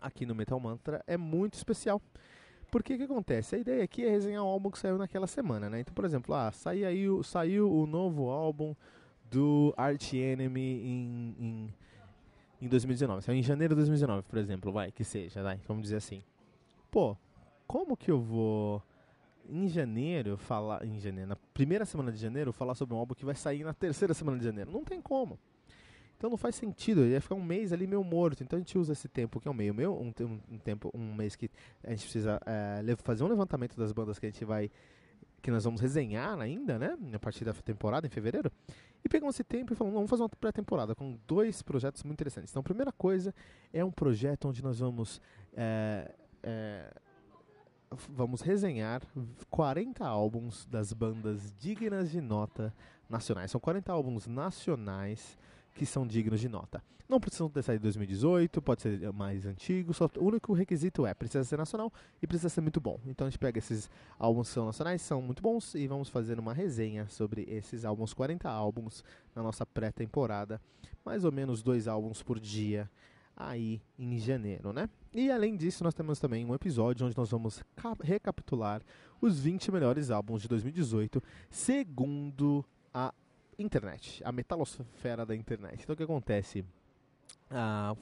aqui 0.00 0.24
no 0.24 0.34
Metal 0.34 0.58
Mantra 0.58 1.04
é 1.06 1.18
muito 1.18 1.52
especial. 1.52 2.00
Porque 2.76 2.92
o 2.92 2.98
que 2.98 3.04
acontece? 3.04 3.56
A 3.56 3.58
ideia 3.58 3.82
aqui 3.82 4.04
é 4.04 4.10
resenhar 4.10 4.44
um 4.44 4.48
álbum 4.48 4.70
que 4.70 4.78
saiu 4.78 4.98
naquela 4.98 5.26
semana, 5.26 5.70
né? 5.70 5.80
Então, 5.80 5.94
por 5.94 6.04
exemplo, 6.04 6.34
ah, 6.34 6.52
saiu, 6.52 6.86
aí, 6.86 7.06
saiu 7.24 7.72
o 7.72 7.86
novo 7.86 8.28
álbum 8.28 8.76
do 9.30 9.72
Arch 9.78 10.12
Enemy 10.12 10.60
em, 10.60 11.36
em, 11.40 11.74
em 12.60 12.68
2019. 12.68 13.22
Saiu 13.22 13.34
em 13.34 13.42
janeiro 13.42 13.74
de 13.74 13.76
2019, 13.76 14.24
por 14.24 14.38
exemplo, 14.38 14.70
vai, 14.70 14.92
que 14.92 15.04
seja, 15.04 15.42
vai, 15.42 15.58
vamos 15.66 15.84
dizer 15.84 15.96
assim. 15.96 16.22
Pô, 16.90 17.16
como 17.66 17.96
que 17.96 18.10
eu 18.10 18.20
vou 18.20 18.82
em 19.48 19.66
janeiro 19.68 20.36
falar, 20.36 20.84
em 20.84 21.00
janeiro, 21.00 21.30
na 21.30 21.36
primeira 21.54 21.86
semana 21.86 22.12
de 22.12 22.18
janeiro, 22.18 22.52
falar 22.52 22.74
sobre 22.74 22.94
um 22.94 22.98
álbum 22.98 23.14
que 23.14 23.24
vai 23.24 23.34
sair 23.34 23.64
na 23.64 23.72
terceira 23.72 24.12
semana 24.12 24.36
de 24.36 24.44
janeiro? 24.44 24.70
Não 24.70 24.84
tem 24.84 25.00
como. 25.00 25.38
Então 26.16 26.30
não 26.30 26.36
faz 26.36 26.54
sentido, 26.54 27.02
ele 27.02 27.12
ia 27.12 27.20
ficar 27.20 27.34
um 27.34 27.42
mês 27.42 27.72
ali 27.72 27.86
meio 27.86 28.02
morto. 28.02 28.42
Então 28.42 28.56
a 28.56 28.60
gente 28.60 28.78
usa 28.78 28.92
esse 28.92 29.08
tempo, 29.08 29.38
que 29.38 29.46
é 29.46 29.50
um 29.50 29.54
meio 29.54 29.74
meu, 29.74 29.94
um, 29.94 30.12
um, 30.50 30.58
tempo, 30.58 30.90
um 30.94 31.14
mês 31.14 31.36
que 31.36 31.50
a 31.84 31.90
gente 31.90 32.02
precisa 32.02 32.40
é, 32.46 32.82
fazer 33.02 33.22
um 33.24 33.28
levantamento 33.28 33.76
das 33.76 33.92
bandas 33.92 34.18
que 34.18 34.26
a 34.26 34.30
gente 34.30 34.44
vai. 34.44 34.70
que 35.42 35.50
nós 35.50 35.64
vamos 35.64 35.80
resenhar 35.80 36.40
ainda, 36.40 36.78
né? 36.78 36.96
A 37.12 37.18
partir 37.18 37.44
da 37.44 37.52
temporada, 37.52 38.06
em 38.06 38.10
fevereiro. 38.10 38.50
E 39.04 39.08
pegamos 39.08 39.36
esse 39.36 39.44
tempo 39.44 39.72
e 39.72 39.76
falamos, 39.76 39.94
vamos 39.94 40.10
fazer 40.10 40.22
uma 40.22 40.28
pré-temporada 40.28 40.94
com 40.94 41.18
dois 41.28 41.62
projetos 41.62 42.02
muito 42.02 42.16
interessantes. 42.16 42.50
Então 42.50 42.60
a 42.60 42.64
primeira 42.64 42.90
coisa 42.90 43.34
é 43.72 43.84
um 43.84 43.90
projeto 43.90 44.48
onde 44.48 44.62
nós 44.62 44.78
vamos. 44.78 45.20
É, 45.54 46.12
é, 46.42 46.92
vamos 48.08 48.40
resenhar 48.40 49.02
40 49.50 50.04
álbuns 50.04 50.66
das 50.66 50.92
bandas 50.92 51.52
dignas 51.58 52.10
de 52.10 52.20
nota 52.20 52.74
nacionais. 53.08 53.50
São 53.50 53.60
40 53.60 53.92
álbuns 53.92 54.26
nacionais 54.26 55.38
que 55.76 55.84
são 55.84 56.06
dignos 56.06 56.40
de 56.40 56.48
nota. 56.48 56.82
Não 57.08 57.20
precisam 57.20 57.48
ter 57.48 57.62
saído 57.62 57.82
em 57.82 57.84
2018, 57.84 58.60
pode 58.60 58.82
ser 58.82 59.12
mais 59.12 59.46
antigo, 59.46 59.94
só, 59.94 60.10
o 60.16 60.24
único 60.24 60.52
requisito 60.52 61.06
é 61.06 61.14
precisa 61.14 61.44
ser 61.44 61.56
nacional 61.56 61.92
e 62.20 62.26
precisa 62.26 62.48
ser 62.48 62.62
muito 62.62 62.80
bom. 62.80 62.98
Então 63.06 63.26
a 63.26 63.30
gente 63.30 63.38
pega 63.38 63.58
esses 63.58 63.88
álbuns 64.18 64.48
que 64.48 64.54
são 64.54 64.66
nacionais, 64.66 65.02
são 65.02 65.22
muito 65.22 65.40
bons, 65.40 65.74
e 65.76 65.86
vamos 65.86 66.08
fazer 66.08 66.40
uma 66.40 66.52
resenha 66.52 67.06
sobre 67.08 67.42
esses 67.48 67.84
álbuns, 67.84 68.12
40 68.12 68.48
álbuns 68.48 69.04
na 69.34 69.42
nossa 69.42 69.64
pré-temporada, 69.64 70.60
mais 71.04 71.24
ou 71.24 71.30
menos 71.30 71.62
dois 71.62 71.86
álbuns 71.86 72.22
por 72.22 72.40
dia 72.40 72.90
aí 73.36 73.82
em 73.98 74.18
janeiro, 74.18 74.72
né? 74.72 74.88
E 75.12 75.30
além 75.30 75.56
disso, 75.56 75.84
nós 75.84 75.94
temos 75.94 76.18
também 76.18 76.44
um 76.44 76.54
episódio 76.54 77.06
onde 77.06 77.16
nós 77.16 77.30
vamos 77.30 77.62
recapitular 78.02 78.82
os 79.20 79.38
20 79.38 79.70
melhores 79.70 80.10
álbuns 80.10 80.42
de 80.42 80.48
2018, 80.48 81.22
segundo 81.50 82.64
a 82.92 83.12
internet, 83.58 84.22
a 84.24 84.32
metalosfera 84.32 85.24
da 85.24 85.34
internet. 85.34 85.82
Então 85.82 85.94
o 85.94 85.96
que 85.96 86.02
acontece? 86.02 86.64
Ah, 87.50 87.94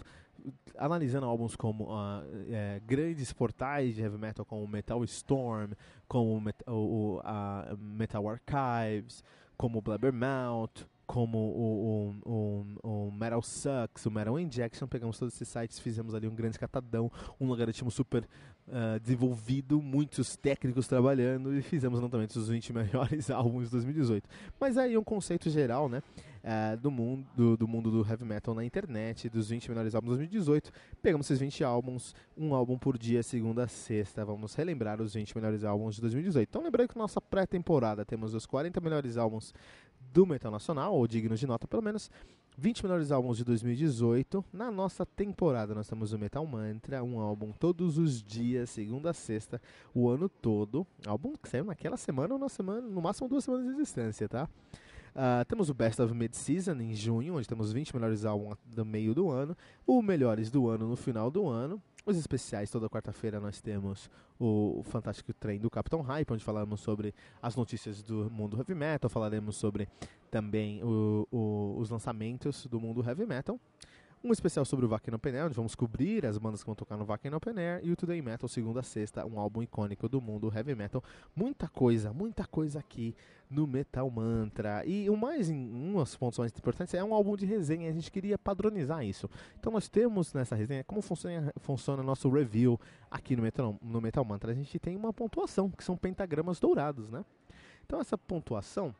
analisando 0.76 1.26
álbuns 1.26 1.56
como 1.56 1.84
uh, 1.84 2.23
é, 2.49 2.80
grandes 2.84 3.32
portais 3.32 3.94
de 3.94 4.02
heavy 4.02 4.18
metal 4.18 4.44
como 4.44 4.66
Metal 4.66 5.02
Storm, 5.04 5.73
como 6.08 6.40
met 6.40 6.56
o, 6.66 7.20
o 7.20 7.76
Metal 7.78 8.25
Archives, 8.28 9.23
como 9.56 9.80
Blabbermouth, 9.80 10.87
como 11.06 11.38
o, 11.38 12.14
o, 12.25 12.66
o, 12.82 13.06
o, 13.06 13.12
Metal 13.12 13.42
Sucks, 13.42 14.06
o 14.06 14.11
Metal 14.11 14.38
Injection, 14.38 14.87
pegamos 14.88 15.18
todos 15.18 15.34
esses 15.34 15.49
sites, 15.49 15.78
fizemos 15.78 16.14
ali 16.14 16.26
um 16.26 16.34
grande 16.34 16.58
catadão, 16.58 17.11
um 17.38 17.46
logaritmo 17.46 17.90
super 17.90 18.26
uh, 18.68 18.99
desenvolvido, 19.00 19.80
muitos 19.80 20.37
técnicos 20.37 20.87
trabalhando 20.87 21.54
e 21.54 21.62
fizemos 21.62 22.00
lançamento 22.00 22.35
dos 22.35 22.49
20 22.49 22.73
melhores 22.73 23.30
álbuns 23.30 23.66
de 23.66 23.73
2018. 23.73 24.28
Mas 24.59 24.76
aí 24.78 24.97
um 24.97 25.04
conceito 25.04 25.50
geral, 25.50 25.88
né, 25.88 26.02
uh, 26.42 26.76
do, 26.76 26.90
mundo, 26.90 27.26
do, 27.35 27.56
do, 27.56 27.68
mundo 27.68 27.90
do 27.90 28.09
heavy 28.09 28.25
metal 28.25 28.54
na 28.54 28.64
internet, 28.64 29.28
dos 29.28 29.49
20 29.49 29.68
melhores 29.71 29.94
álbuns 29.94 30.12
de 30.12 30.18
2018. 30.18 30.73
Pegamos 31.02 31.26
esses 31.26 31.38
20 31.38 31.64
álbuns, 31.64 32.14
um 32.37 32.54
álbum 32.54 32.78
por 32.78 32.97
dia, 32.97 33.23
segunda 33.23 33.64
a 33.64 33.68
sexta, 33.68 34.25
vamos 34.25 34.54
relembrar 34.54 35.00
os 35.00 35.14
20 35.14 35.35
melhores 35.37 35.64
álbuns 35.64 35.97
de 35.97 36.00
2018. 36.02 36.49
Então 36.49 36.62
lembrando 36.62 36.88
que 36.88 36.99
nossa 36.99 37.21
pré-temporada 37.21 38.04
temos 38.04 38.35
os 38.35 38.47
40 38.47 38.80
melhores 38.80 39.16
álbuns 39.16 39.52
do 40.12 40.26
metal 40.26 40.52
nacional, 40.52 40.94
ou 40.94 41.06
dignos 41.06 41.40
de 41.40 41.47
nota 41.47 41.66
pelo 41.66 41.83
menos, 41.83 42.11
20 42.56 42.84
melhores 42.84 43.11
álbuns 43.11 43.37
de 43.37 43.44
2018. 43.44 44.44
Na 44.52 44.70
nossa 44.70 45.04
temporada 45.04 45.75
nós 45.75 45.88
temos 45.88 46.12
o 46.12 46.18
Metal 46.18 46.46
Mantra, 46.46 47.02
um 47.02 47.18
álbum 47.18 47.52
todos 47.52 47.99
os 47.99 48.23
dias, 48.23 48.70
segunda 48.70 49.11
a 49.11 49.14
sexta, 49.14 49.61
o 49.92 50.08
ano 50.08 50.28
todo. 50.28 50.87
Álbum 51.06 51.34
que 51.34 51.49
saiu 51.49 51.64
naquela 51.64 51.96
semana 51.96 52.34
ou 52.34 52.38
na 52.38 52.49
semana, 52.49 52.80
no 52.80 53.02
máximo 53.02 53.28
duas 53.28 53.44
semanas 53.44 53.66
de 53.66 53.73
existência, 53.73 54.28
tá? 54.28 54.49
Uh, 55.14 55.44
temos 55.46 55.70
o 55.70 55.75
Best 55.75 56.00
of 56.02 56.12
Mid-Season 56.12 56.75
em 56.80 56.92
junho, 56.92 57.37
onde 57.37 57.46
temos 57.46 57.73
20 57.73 57.94
melhores 57.94 58.25
álbuns 58.25 58.56
do 58.66 58.84
meio 58.84 59.14
do 59.14 59.30
ano, 59.30 59.56
o 59.87 60.02
Melhores 60.02 60.50
do 60.50 60.68
Ano 60.68 60.88
no 60.88 60.96
final 60.96 61.30
do 61.30 61.49
ano, 61.49 61.80
os 62.06 62.16
especiais, 62.16 62.70
toda 62.70 62.88
quarta-feira 62.88 63.40
nós 63.40 63.61
temos 63.61 64.11
o, 64.38 64.82
Fantástico 64.84 65.32
Trem 65.32 65.58
do 65.58 65.70
Capitão 65.70 66.02
Hype, 66.02 66.32
onde 66.32 66.44
falaremos 66.44 66.80
sobre 66.80 67.14
as 67.40 67.56
notícias 67.56 68.02
do 68.02 68.30
mundo 68.30 68.56
heavy 68.56 68.75
metal, 68.75 69.08
falaremos 69.08 69.56
sobre 69.56 69.88
também 70.30 70.82
o, 70.82 71.26
o, 71.30 71.76
os 71.78 71.90
lançamentos 71.90 72.66
do 72.66 72.78
mundo 72.80 73.02
heavy 73.06 73.26
metal 73.26 73.58
um 74.25 74.33
especial 74.33 74.64
sobre 74.64 74.87
o 74.87 74.88
Wacken 74.88 75.14
Open 75.14 75.37
Air, 75.37 75.45
onde 75.45 75.54
vamos 75.54 75.75
cobrir 75.75 76.25
as 76.25 76.38
bandas 76.38 76.62
que 76.62 76.66
vão 76.66 76.75
tocar 76.75 76.97
no 76.97 77.04
Wacken 77.04 77.35
Open 77.35 77.59
Air, 77.59 77.81
e 77.85 77.93
o 77.93 77.97
Today 77.97 78.23
Metal, 78.23 78.49
segunda 78.49 78.81
a 78.81 78.83
sexta, 78.83 79.26
um 79.26 79.38
álbum 79.38 79.62
icônico 79.62 80.09
do 80.09 80.19
mundo 80.19 80.50
heavy 80.52 80.75
metal. 80.75 81.04
Muita 81.37 81.69
coisa, 81.69 82.11
muita 82.11 82.47
coisa 82.47 82.78
aqui 82.78 83.14
no 83.50 83.66
Metal 83.66 84.11
Mantra. 84.11 84.83
E 84.87 85.11
o 85.11 85.16
mais, 85.16 85.50
um 85.50 85.93
dos 85.93 86.16
pontos 86.16 86.38
mais 86.38 86.50
importantes 86.52 86.95
é 86.95 87.04
um 87.04 87.12
álbum 87.12 87.37
de 87.37 87.45
resenha, 87.45 87.90
a 87.90 87.93
gente 87.93 88.11
queria 88.11 88.38
padronizar 88.38 89.04
isso. 89.04 89.28
Então 89.61 89.71
nós 89.71 89.90
temos 89.90 90.33
nessa 90.33 90.57
resenha 90.57 90.83
como 90.85 91.02
funciona, 91.02 91.52
funciona 91.59 92.02
nosso 92.02 92.31
review 92.31 92.81
aqui 93.11 93.37
no 93.37 93.43
Metal, 93.43 93.76
no 93.83 94.00
Metal 94.00 94.25
Mantra. 94.25 94.52
A 94.52 94.54
gente 94.54 94.78
tem 94.78 94.97
uma 94.97 95.12
pontuação, 95.12 95.71
que 95.71 95.85
são 95.85 95.99
pentagramas 95.99 96.59
dourados, 96.59 97.11
né? 97.11 97.23
Então 97.85 98.00
essa 98.00 98.16
pontuação 98.16 98.95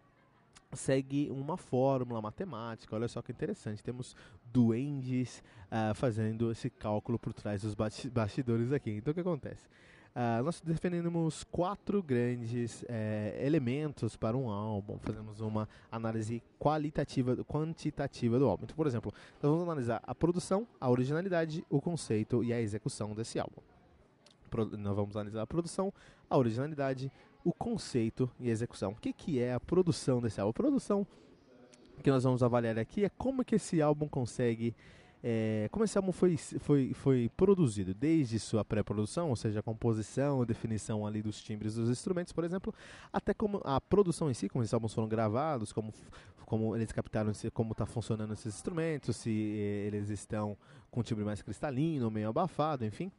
segue 0.75 1.31
uma 1.31 1.57
fórmula 1.57 2.21
matemática. 2.21 2.95
Olha 2.95 3.09
só 3.09 3.23
que 3.23 3.33
interessante. 3.33 3.83
Temos 3.83 4.15
duendes 4.45 5.43
uh, 5.67 5.95
fazendo 5.95 6.51
esse 6.51 6.71
cálculo 6.71 7.19
por 7.19 7.33
trás 7.33 7.63
dos 7.63 7.75
bastidores 7.75 8.73
aqui. 8.73 8.91
Então 8.91 9.11
o 9.11 9.15
que 9.15 9.21
acontece? 9.21 9.67
Uh, 10.15 10.45
nós 10.45 10.61
definimos 10.61 11.43
quatro 11.43 12.01
grandes 12.01 12.85
eh, 12.89 13.37
elementos 13.45 14.17
para 14.17 14.37
um 14.37 14.49
álbum. 14.49 14.97
Fazemos 15.01 15.41
uma 15.41 15.69
análise 15.91 16.41
qualitativa, 16.57 17.37
quantitativa 17.45 18.39
do 18.39 18.47
álbum. 18.49 18.63
Então, 18.63 18.77
por 18.77 18.87
exemplo, 18.87 19.13
nós 19.43 19.51
vamos 19.51 19.65
analisar 19.65 20.01
a 20.05 20.15
produção, 20.15 20.69
a 20.81 20.89
originalidade, 20.89 21.67
o 21.69 21.81
conceito 21.81 22.45
e 22.45 22.53
a 22.53 22.61
execução 22.61 23.13
desse 23.13 23.41
álbum. 23.41 23.61
Nós 24.79 24.95
vamos 24.95 25.17
analisar 25.17 25.43
a 25.43 25.47
produção, 25.49 25.93
a 26.35 26.39
originalidade, 26.39 27.11
o 27.45 27.53
conceito 27.53 28.31
e 28.39 28.51
execução. 28.51 28.93
O 28.93 28.97
que, 28.97 29.13
que 29.13 29.41
é 29.41 29.55
a 29.55 29.61
produção 29.61 30.21
desse 30.21 30.41
álbum? 30.41 30.51
A 30.51 30.55
produção 30.55 31.07
que 32.03 32.11
nós 32.11 32.25
vamos 32.25 32.43
avaliar 32.43 32.79
aqui 32.79 33.05
é 33.05 33.09
como 33.09 33.45
que 33.45 33.55
esse 33.55 33.81
álbum 33.81 34.09
consegue 34.09 34.75
é, 35.27 35.71
como 35.73 35.87
esse 35.87 35.97
álbum 35.97 36.13
foi, 36.13 36.37
foi, 36.37 36.93
foi 36.93 37.31
produzido, 37.35 37.95
desde 37.95 38.39
sua 38.39 38.63
pré-produção, 38.63 39.31
ou 39.31 39.37
seja, 39.37 39.61
a 39.61 39.63
composição, 39.63 40.43
a 40.43 40.45
definição 40.45 41.07
ali 41.07 41.23
dos 41.23 41.43
timbres 41.43 41.77
dos 41.77 41.89
instrumentos, 41.89 42.31
por 42.31 42.45
exemplo, 42.45 42.75
até 43.11 43.33
como 43.33 43.59
a 43.65 43.81
produção 43.81 44.31
em 44.31 44.35
si, 44.35 44.51
como 44.51 44.63
esses 44.63 44.75
álbuns 44.75 44.93
foram 44.93 45.09
gravados, 45.09 45.73
como, 45.73 45.95
como 46.45 46.77
eles 46.77 46.93
captaram 46.93 47.33
como 47.55 47.73
está 47.73 47.87
funcionando 47.87 48.35
esses 48.35 48.55
instrumentos, 48.55 49.17
se 49.17 49.31
eh, 49.31 49.87
eles 49.87 50.11
estão 50.11 50.59
com 50.91 51.01
um 51.01 51.03
timbre 51.03 51.25
mais 51.25 51.41
cristalino, 51.41 52.11
meio 52.11 52.29
abafado, 52.29 52.85
enfim 52.85 53.11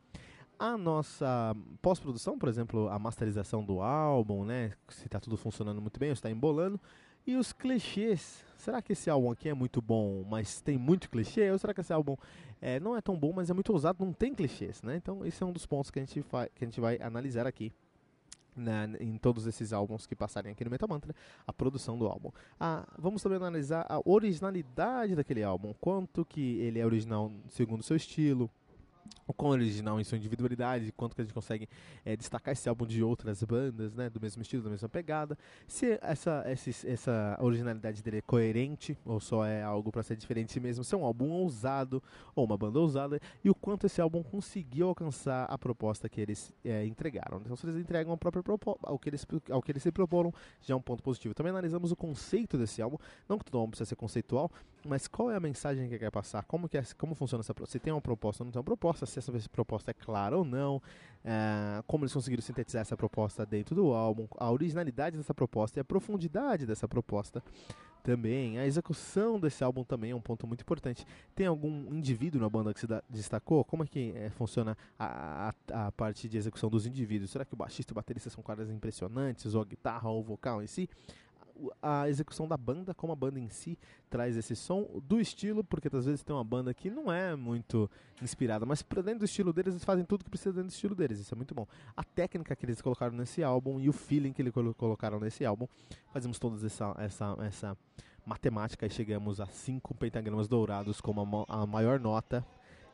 a 0.58 0.78
nossa 0.78 1.56
pós-produção, 1.82 2.38
por 2.38 2.50
exemplo, 2.50 2.88
a 2.90 2.98
masterização 3.00 3.64
do 3.64 3.82
álbum, 3.82 4.46
né? 4.46 4.74
Se 4.90 5.06
está 5.06 5.20
tudo 5.20 5.38
funcionando 5.38 5.82
muito 5.82 6.00
bem, 6.00 6.10
ou 6.10 6.14
está 6.14 6.30
embolando. 6.30 6.80
E 7.28 7.36
os 7.36 7.52
clichês. 7.52 8.44
Será 8.58 8.82
que 8.82 8.94
esse 8.94 9.10
álbum 9.10 9.32
aqui 9.32 9.50
é 9.50 9.54
muito 9.54 9.82
bom, 9.82 10.24
mas 10.30 10.62
tem 10.62 10.78
muito 10.78 11.10
clichê? 11.10 11.52
Ou 11.52 11.58
será 11.58 11.74
que 11.74 11.82
esse 11.82 11.92
álbum 11.92 12.16
é, 12.62 12.80
não 12.80 12.96
é 12.96 13.02
tão 13.02 13.18
bom, 13.18 13.34
mas 13.34 13.50
é 13.50 13.54
muito 13.54 13.72
ousado, 13.72 14.04
não 14.04 14.14
tem 14.14 14.34
clichês, 14.34 14.82
né? 14.82 14.96
Então, 14.96 15.26
esse 15.26 15.42
é 15.42 15.46
um 15.46 15.52
dos 15.52 15.66
pontos 15.66 15.92
que 15.92 16.00
a 16.00 16.02
gente, 16.02 16.24
que 16.54 16.64
a 16.64 16.66
gente 16.66 16.80
vai 16.80 16.98
analisar 17.02 17.46
aqui. 17.48 17.72
em 19.00 19.18
todos 19.18 19.46
esses 19.48 19.74
álbuns 19.74 20.08
que 20.08 20.16
passarem 20.16 20.52
aqui 20.52 20.64
no 20.64 20.72
Metal 20.72 20.88
Mantra, 20.88 21.14
a 21.46 21.52
produção 21.52 21.98
do 21.98 22.08
álbum. 22.08 22.32
Ah, 22.60 22.88
vamos 22.98 23.22
também 23.22 23.38
analisar 23.38 23.86
a 23.90 24.00
originalidade 24.06 25.16
daquele 25.16 25.44
álbum, 25.44 25.74
quanto 25.80 26.24
que 26.24 26.60
ele 26.60 26.80
é 26.80 26.86
original 26.86 27.32
segundo 27.50 27.82
o 27.82 27.84
seu 27.84 27.98
estilo, 27.98 28.50
o 29.28 29.34
quão 29.34 29.52
original 29.52 30.00
em 30.00 30.04
sua 30.04 30.18
individualidade, 30.18 30.92
quanto 30.92 31.16
que 31.16 31.22
a 31.22 31.24
gente 31.24 31.34
consegue 31.34 31.68
é, 32.04 32.16
destacar 32.16 32.52
esse 32.52 32.70
álbum 32.70 32.86
de 32.86 33.04
outras 33.04 33.44
bandas, 33.44 33.94
né, 33.94 34.10
do 34.10 34.22
mesmo 34.22 34.42
estilo, 34.42 34.64
da 34.64 34.70
mesma 34.70 34.88
pegada, 34.88 35.38
se 35.68 35.98
essa, 36.02 36.44
essa, 36.46 36.88
essa 36.88 37.38
originalidade 37.42 38.04
dele 38.04 38.18
é 38.18 38.22
coerente 38.22 38.98
ou 39.04 39.20
só 39.20 39.46
é 39.46 39.64
algo 39.64 39.92
para 39.92 40.04
ser 40.04 40.16
diferente 40.16 40.60
mesmo, 40.60 40.84
se 40.84 40.94
é 40.94 40.98
um 40.98 41.06
álbum 41.06 41.30
ousado 41.32 42.02
ou 42.36 42.46
uma 42.46 42.58
banda 42.58 42.80
ousada, 42.80 43.20
e 43.44 43.50
o 43.50 43.56
quanto 43.56 43.88
esse 43.88 44.00
álbum 44.00 44.22
conseguiu 44.22 44.90
alcançar 44.90 45.46
a 45.46 45.58
proposta 45.58 46.08
que 46.08 46.22
eles 46.22 46.54
é, 46.64 46.86
entregaram. 46.86 47.42
Então, 47.44 47.56
se 47.56 47.66
eles 47.66 47.82
entregam 47.82 48.14
a 48.14 48.18
própria 48.18 48.44
ao 48.84 49.00
que 49.00 49.10
eles, 49.10 49.26
ao 49.50 49.62
que 49.62 49.72
eles 49.72 49.82
se 49.82 49.92
proporam, 49.92 50.34
já 50.62 50.74
é 50.74 50.78
um 50.78 50.82
ponto 50.82 51.02
positivo. 51.02 51.34
Também 51.34 51.52
analisamos 51.52 51.92
o 51.92 51.96
conceito 51.96 52.58
desse 52.58 52.82
álbum, 52.82 52.98
não 53.28 53.38
que 53.38 53.46
todo 53.46 53.58
álbum 53.58 53.72
precisa 53.72 53.90
ser 53.90 53.96
conceitual, 53.96 54.52
mas 54.86 55.08
qual 55.08 55.32
é 55.32 55.36
a 55.36 55.40
mensagem 55.40 55.90
que 55.90 55.98
quer 55.98 56.12
passar, 56.12 56.44
como, 56.44 56.70
que 56.70 56.78
é, 56.78 56.84
como 56.98 57.16
funciona 57.16 57.42
essa 57.42 57.54
proposta, 57.54 57.72
se 57.72 57.80
tem 57.80 57.92
uma 57.92 58.02
proposta 58.02 58.44
ou 58.44 58.46
não 58.46 58.52
tem 58.52 58.60
uma 58.60 58.64
proposta, 58.64 59.06
se 59.06 59.20
essa 59.20 59.32
proposta 59.52 59.92
é 59.92 59.94
clara 59.94 60.38
ou 60.38 60.46
não, 60.46 60.78
uh, 60.78 61.84
como 61.88 62.04
eles 62.04 62.14
conseguiram 62.14 62.42
sintetizar 62.42 62.82
essa 62.82 62.96
proposta 62.96 63.46
dentro 63.46 63.76
do 63.76 63.94
álbum, 63.94 64.28
a 64.38 64.52
originalidade 64.52 65.18
dessa 65.18 65.34
proposta 65.34 65.80
e 65.80 65.82
a 65.82 65.84
profundidade 65.84 66.66
dessa 66.66 66.88
proposta 66.88 67.44
também. 68.06 68.60
A 68.60 68.66
execução 68.68 69.40
desse 69.40 69.64
álbum 69.64 69.84
também 69.84 70.12
é 70.12 70.16
um 70.16 70.22
ponto 70.22 70.46
muito 70.46 70.62
importante. 70.62 71.06
Tem 71.34 71.48
algum 71.48 71.92
indivíduo 71.94 72.40
na 72.40 72.48
banda 72.48 72.72
que 72.72 72.80
se 72.80 72.88
destacou? 73.10 73.66
Como 73.66 73.84
é 73.84 73.88
que 73.88 74.14
é, 74.16 74.30
funciona 74.30 74.78
a, 74.98 75.52
a, 75.72 75.88
a, 75.88 75.92
parte 75.92 76.30
de 76.30 76.38
execução 76.38 76.70
dos 76.70 76.86
indivíduos? 76.86 77.32
Será 77.32 77.44
que 77.44 77.56
o 77.56 77.58
baixista 77.58 77.92
e 77.92 77.94
o 77.94 77.96
baterista 77.96 78.30
são 78.30 78.44
caras 78.44 78.70
impressionantes, 78.70 79.56
ou 79.56 79.62
a 79.62 79.66
guitarra 79.66 80.08
ou 80.08 80.20
o 80.20 80.24
vocal 80.24 80.62
em 80.62 80.68
si? 80.68 80.88
A 81.82 82.10
execução 82.10 82.48
da 82.48 82.58
banda, 82.58 82.94
como 82.94 83.14
a 83.14 83.16
banda 83.16 83.40
em 83.40 83.50
si 83.50 83.78
traz 84.10 84.36
esse 84.38 84.56
som, 84.56 84.88
do 85.04 85.20
estilo, 85.20 85.64
porque 85.64 85.88
às 85.96 86.06
vezes 86.06 86.24
tem 86.24 86.36
uma 86.36 86.44
banda 86.44 86.74
que 86.74 86.90
não 86.90 87.12
é 87.12 87.36
muito 87.36 87.90
inspirada, 88.22 88.66
mas 88.66 88.82
para 88.82 89.02
dentro 89.02 89.20
do 89.20 89.26
estilo 89.26 89.52
deles, 89.54 89.74
eles 89.74 89.84
fazem 89.84 90.06
tudo 90.06 90.24
que 90.24 90.30
precisa 90.30 90.52
dentro 90.52 90.70
do 90.70 90.74
estilo 90.74 90.96
deles, 90.96 91.20
isso 91.20 91.34
é 91.34 91.38
muito 91.38 91.54
bom. 91.54 91.68
A 91.96 92.04
técnica 92.04 92.56
que 92.56 92.66
eles 92.66 92.82
colocaram 92.82 93.16
nesse 93.16 93.44
álbum 93.44 93.80
e 93.80 93.90
o 93.90 93.94
feeling 93.94 94.34
que 94.34 94.42
eles 94.42 94.54
colocaram 94.78 95.20
nesse 95.20 95.46
álbum, 95.46 95.68
fazemos 96.12 96.40
toda 96.40 96.66
essa, 96.66 96.96
essa, 96.98 97.38
essa 97.42 97.78
matemática 98.26 98.86
e 98.86 98.90
chegamos 98.90 99.40
a 99.40 99.46
cinco 99.46 99.94
pentagramas 99.94 100.48
dourados 100.48 101.00
como 101.00 101.46
a, 101.48 101.62
a 101.62 101.66
maior 101.66 102.00
nota 102.00 102.46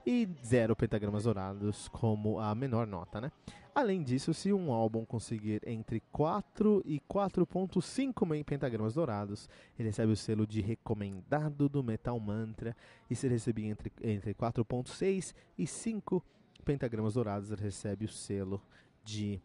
e 0.06 0.28
zero 0.44 0.76
pentagramas 0.76 1.24
dourados 1.24 1.88
como 1.90 2.40
a 2.40 2.54
menor 2.56 2.88
nota, 2.88 3.22
né? 3.22 3.32
Além 3.74 4.04
disso, 4.04 4.34
se 4.34 4.52
um 4.52 4.74
álbum 4.74 5.06
conseguir 5.06 5.62
entre 5.66 6.02
4 6.12 6.82
e 6.86 7.00
4.5 7.10 8.44
pentagramas 8.44 8.96
dourados, 8.96 9.48
ele 9.80 9.88
recebe 9.88 10.12
o 10.12 10.16
selo 10.18 10.46
de 10.46 10.60
recomendado 10.60 11.70
do 11.70 11.82
Metal 11.82 12.20
Mantra. 12.20 12.76
E 13.10 13.16
se 13.16 13.30
receber 13.30 13.68
entre, 13.68 13.92
entre 14.02 14.34
4.6 14.34 15.34
e 15.58 15.66
5 15.66 16.22
pentagramas 16.66 17.14
dourados, 17.14 17.50
ele 17.50 17.62
recebe 17.62 18.04
o 18.04 18.10
selo 18.10 18.62
de 19.06 19.42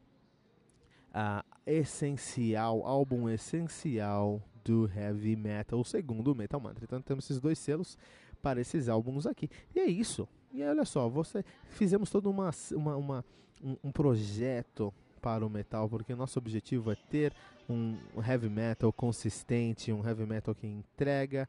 uh, 1.11 1.45
essencial, 1.65 2.85
álbum 2.85 3.29
essencial 3.29 4.43
do 4.67 4.91
heavy 4.95 5.37
metal, 5.37 5.83
segundo 5.85 6.33
o 6.33 6.35
Metal 6.35 6.61
Mantra. 6.61 6.85
Então 6.85 7.01
temos 7.01 7.25
esses 7.25 7.41
dois 7.41 7.59
selos 7.59 7.97
para 8.43 8.61
esses 8.61 8.89
álbuns 8.89 9.27
aqui. 9.27 9.49
E 9.75 9.81
é 9.81 9.87
isso. 9.87 10.29
E 10.53 10.63
olha 10.63 10.85
só, 10.85 11.09
você 11.09 11.45
fizemos 11.69 12.11
todo 12.11 12.29
uma, 12.29 12.51
uma, 12.73 12.97
uma 12.97 13.25
um, 13.63 13.77
um 13.85 13.93
projeto 13.93 14.93
para 15.23 15.47
o 15.47 15.51
metal, 15.51 15.89
porque 15.89 16.13
o 16.13 16.17
nosso 16.17 16.39
objetivo 16.39 16.91
é 16.91 16.97
ter 17.11 17.33
um 17.69 17.97
heavy 18.27 18.49
metal 18.49 18.93
consistente, 18.93 19.93
um 19.93 20.07
heavy 20.07 20.27
metal 20.27 20.55
que 20.55 20.67
entrega 20.67 21.49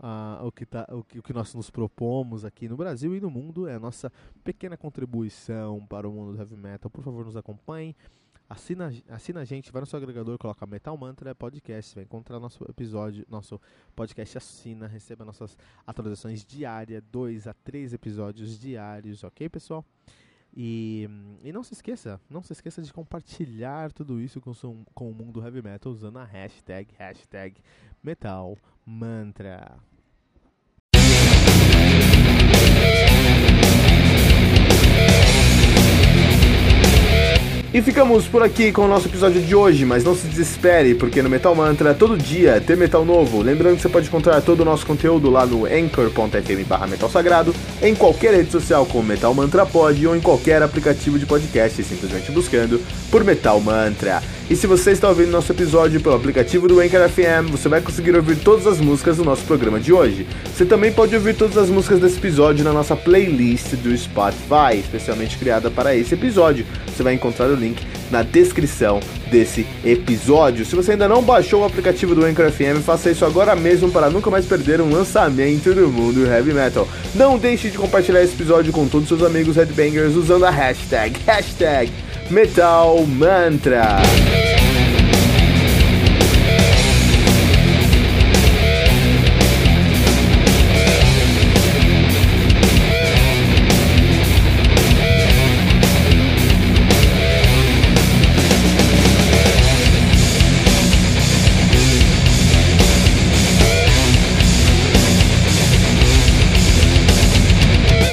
uh, 0.00 0.46
o, 0.46 0.52
que 0.52 0.64
tá, 0.64 0.86
o, 0.90 1.02
que, 1.02 1.18
o 1.18 1.22
que 1.22 1.32
nós 1.32 1.54
nos 1.54 1.70
propomos 1.70 2.44
aqui 2.44 2.68
no 2.68 2.76
Brasil 2.76 3.14
e 3.14 3.20
no 3.20 3.30
mundo, 3.30 3.66
é 3.66 3.74
a 3.74 3.78
nossa 3.78 4.12
pequena 4.42 4.76
contribuição 4.76 5.84
para 5.86 6.08
o 6.08 6.12
mundo 6.12 6.32
do 6.32 6.38
heavy 6.38 6.56
metal. 6.56 6.90
Por 6.90 7.02
favor, 7.02 7.24
nos 7.24 7.36
acompanhe. 7.36 7.94
Assina, 8.48 8.90
assina 9.10 9.40
a 9.40 9.44
gente, 9.44 9.70
vai 9.70 9.80
no 9.80 9.86
seu 9.86 9.98
agregador, 9.98 10.38
coloca 10.38 10.66
Metal 10.66 10.96
Mantra 10.96 11.34
Podcast, 11.34 11.94
vai 11.94 12.04
encontrar 12.04 12.40
nosso 12.40 12.64
episódio, 12.64 13.26
nosso 13.28 13.60
podcast 13.94 14.38
assina, 14.38 14.86
receba 14.86 15.22
nossas 15.22 15.58
atualizações 15.86 16.42
diárias, 16.46 17.02
dois 17.12 17.46
a 17.46 17.52
três 17.52 17.92
episódios 17.92 18.58
diários, 18.58 19.22
ok, 19.22 19.50
pessoal? 19.50 19.84
E, 20.56 21.06
e 21.44 21.52
não 21.52 21.62
se 21.62 21.74
esqueça, 21.74 22.18
não 22.30 22.42
se 22.42 22.54
esqueça 22.54 22.80
de 22.80 22.90
compartilhar 22.90 23.92
tudo 23.92 24.18
isso 24.18 24.40
com, 24.40 24.54
com 24.94 25.10
o 25.10 25.14
mundo 25.14 25.44
heavy 25.44 25.60
metal 25.60 25.92
usando 25.92 26.18
a 26.18 26.24
hashtag, 26.24 26.88
hashtag 26.96 27.60
Metal 28.02 28.56
Mantra. 28.86 29.78
E 37.72 37.82
ficamos 37.82 38.26
por 38.26 38.42
aqui 38.42 38.72
com 38.72 38.86
o 38.86 38.88
nosso 38.88 39.08
episódio 39.08 39.42
de 39.42 39.54
hoje, 39.54 39.84
mas 39.84 40.02
não 40.02 40.16
se 40.16 40.26
desespere, 40.26 40.94
porque 40.94 41.20
no 41.20 41.28
Metal 41.28 41.54
Mantra 41.54 41.92
todo 41.92 42.16
dia 42.16 42.62
tem 42.66 42.74
metal 42.76 43.04
novo. 43.04 43.42
Lembrando 43.42 43.76
que 43.76 43.82
você 43.82 43.90
pode 43.90 44.08
encontrar 44.08 44.40
todo 44.40 44.60
o 44.60 44.64
nosso 44.64 44.86
conteúdo 44.86 45.28
lá 45.28 45.44
no 45.44 45.66
anchor.fm 45.66 46.66
barra 46.66 46.86
metal 46.86 47.10
sagrado, 47.10 47.54
em 47.82 47.94
qualquer 47.94 48.32
rede 48.32 48.50
social 48.50 48.86
como 48.86 49.04
Metal 49.04 49.34
Mantra 49.34 49.66
Pod 49.66 50.06
ou 50.06 50.16
em 50.16 50.20
qualquer 50.20 50.62
aplicativo 50.62 51.18
de 51.18 51.26
podcast, 51.26 51.82
simplesmente 51.84 52.32
buscando 52.32 52.80
por 53.10 53.22
Metal 53.22 53.60
Mantra. 53.60 54.22
E 54.50 54.56
se 54.56 54.66
você 54.66 54.92
está 54.92 55.10
ouvindo 55.10 55.30
nosso 55.30 55.52
episódio 55.52 56.00
pelo 56.00 56.14
aplicativo 56.14 56.66
do 56.66 56.80
Anchor 56.80 57.06
FM, 57.06 57.50
você 57.50 57.68
vai 57.68 57.82
conseguir 57.82 58.16
ouvir 58.16 58.36
todas 58.36 58.66
as 58.66 58.80
músicas 58.80 59.18
do 59.18 59.24
nosso 59.24 59.44
programa 59.44 59.78
de 59.78 59.92
hoje. 59.92 60.26
Você 60.46 60.64
também 60.64 60.90
pode 60.90 61.14
ouvir 61.14 61.34
todas 61.34 61.58
as 61.58 61.68
músicas 61.68 62.00
desse 62.00 62.16
episódio 62.16 62.64
na 62.64 62.72
nossa 62.72 62.96
playlist 62.96 63.74
do 63.74 63.94
Spotify, 63.94 64.78
especialmente 64.78 65.36
criada 65.36 65.70
para 65.70 65.94
esse 65.94 66.14
episódio. 66.14 66.64
Você 66.86 67.02
vai 67.02 67.12
encontrar 67.12 67.46
link 67.58 67.82
na 68.10 68.22
descrição 68.22 69.00
desse 69.30 69.66
episódio. 69.84 70.64
Se 70.64 70.74
você 70.74 70.92
ainda 70.92 71.08
não 71.08 71.22
baixou 71.22 71.62
o 71.62 71.64
aplicativo 71.64 72.14
do 72.14 72.24
Anchor 72.24 72.50
FM, 72.50 72.82
faça 72.84 73.10
isso 73.10 73.24
agora 73.24 73.54
mesmo 73.54 73.90
para 73.90 74.08
nunca 74.08 74.30
mais 74.30 74.46
perder 74.46 74.80
um 74.80 74.90
lançamento 74.90 75.74
do 75.74 75.88
mundo 75.88 76.26
heavy 76.26 76.54
metal. 76.54 76.88
Não 77.14 77.38
deixe 77.38 77.70
de 77.70 77.78
compartilhar 77.78 78.22
esse 78.22 78.34
episódio 78.34 78.72
com 78.72 78.86
todos 78.88 79.10
os 79.10 79.18
seus 79.18 79.30
amigos 79.30 79.56
headbangers 79.56 80.14
usando 80.14 80.44
a 80.44 80.50
hashtag, 80.50 81.18
hashtag 81.26 81.92
Metal 82.30 83.06
Mantra. 83.06 83.98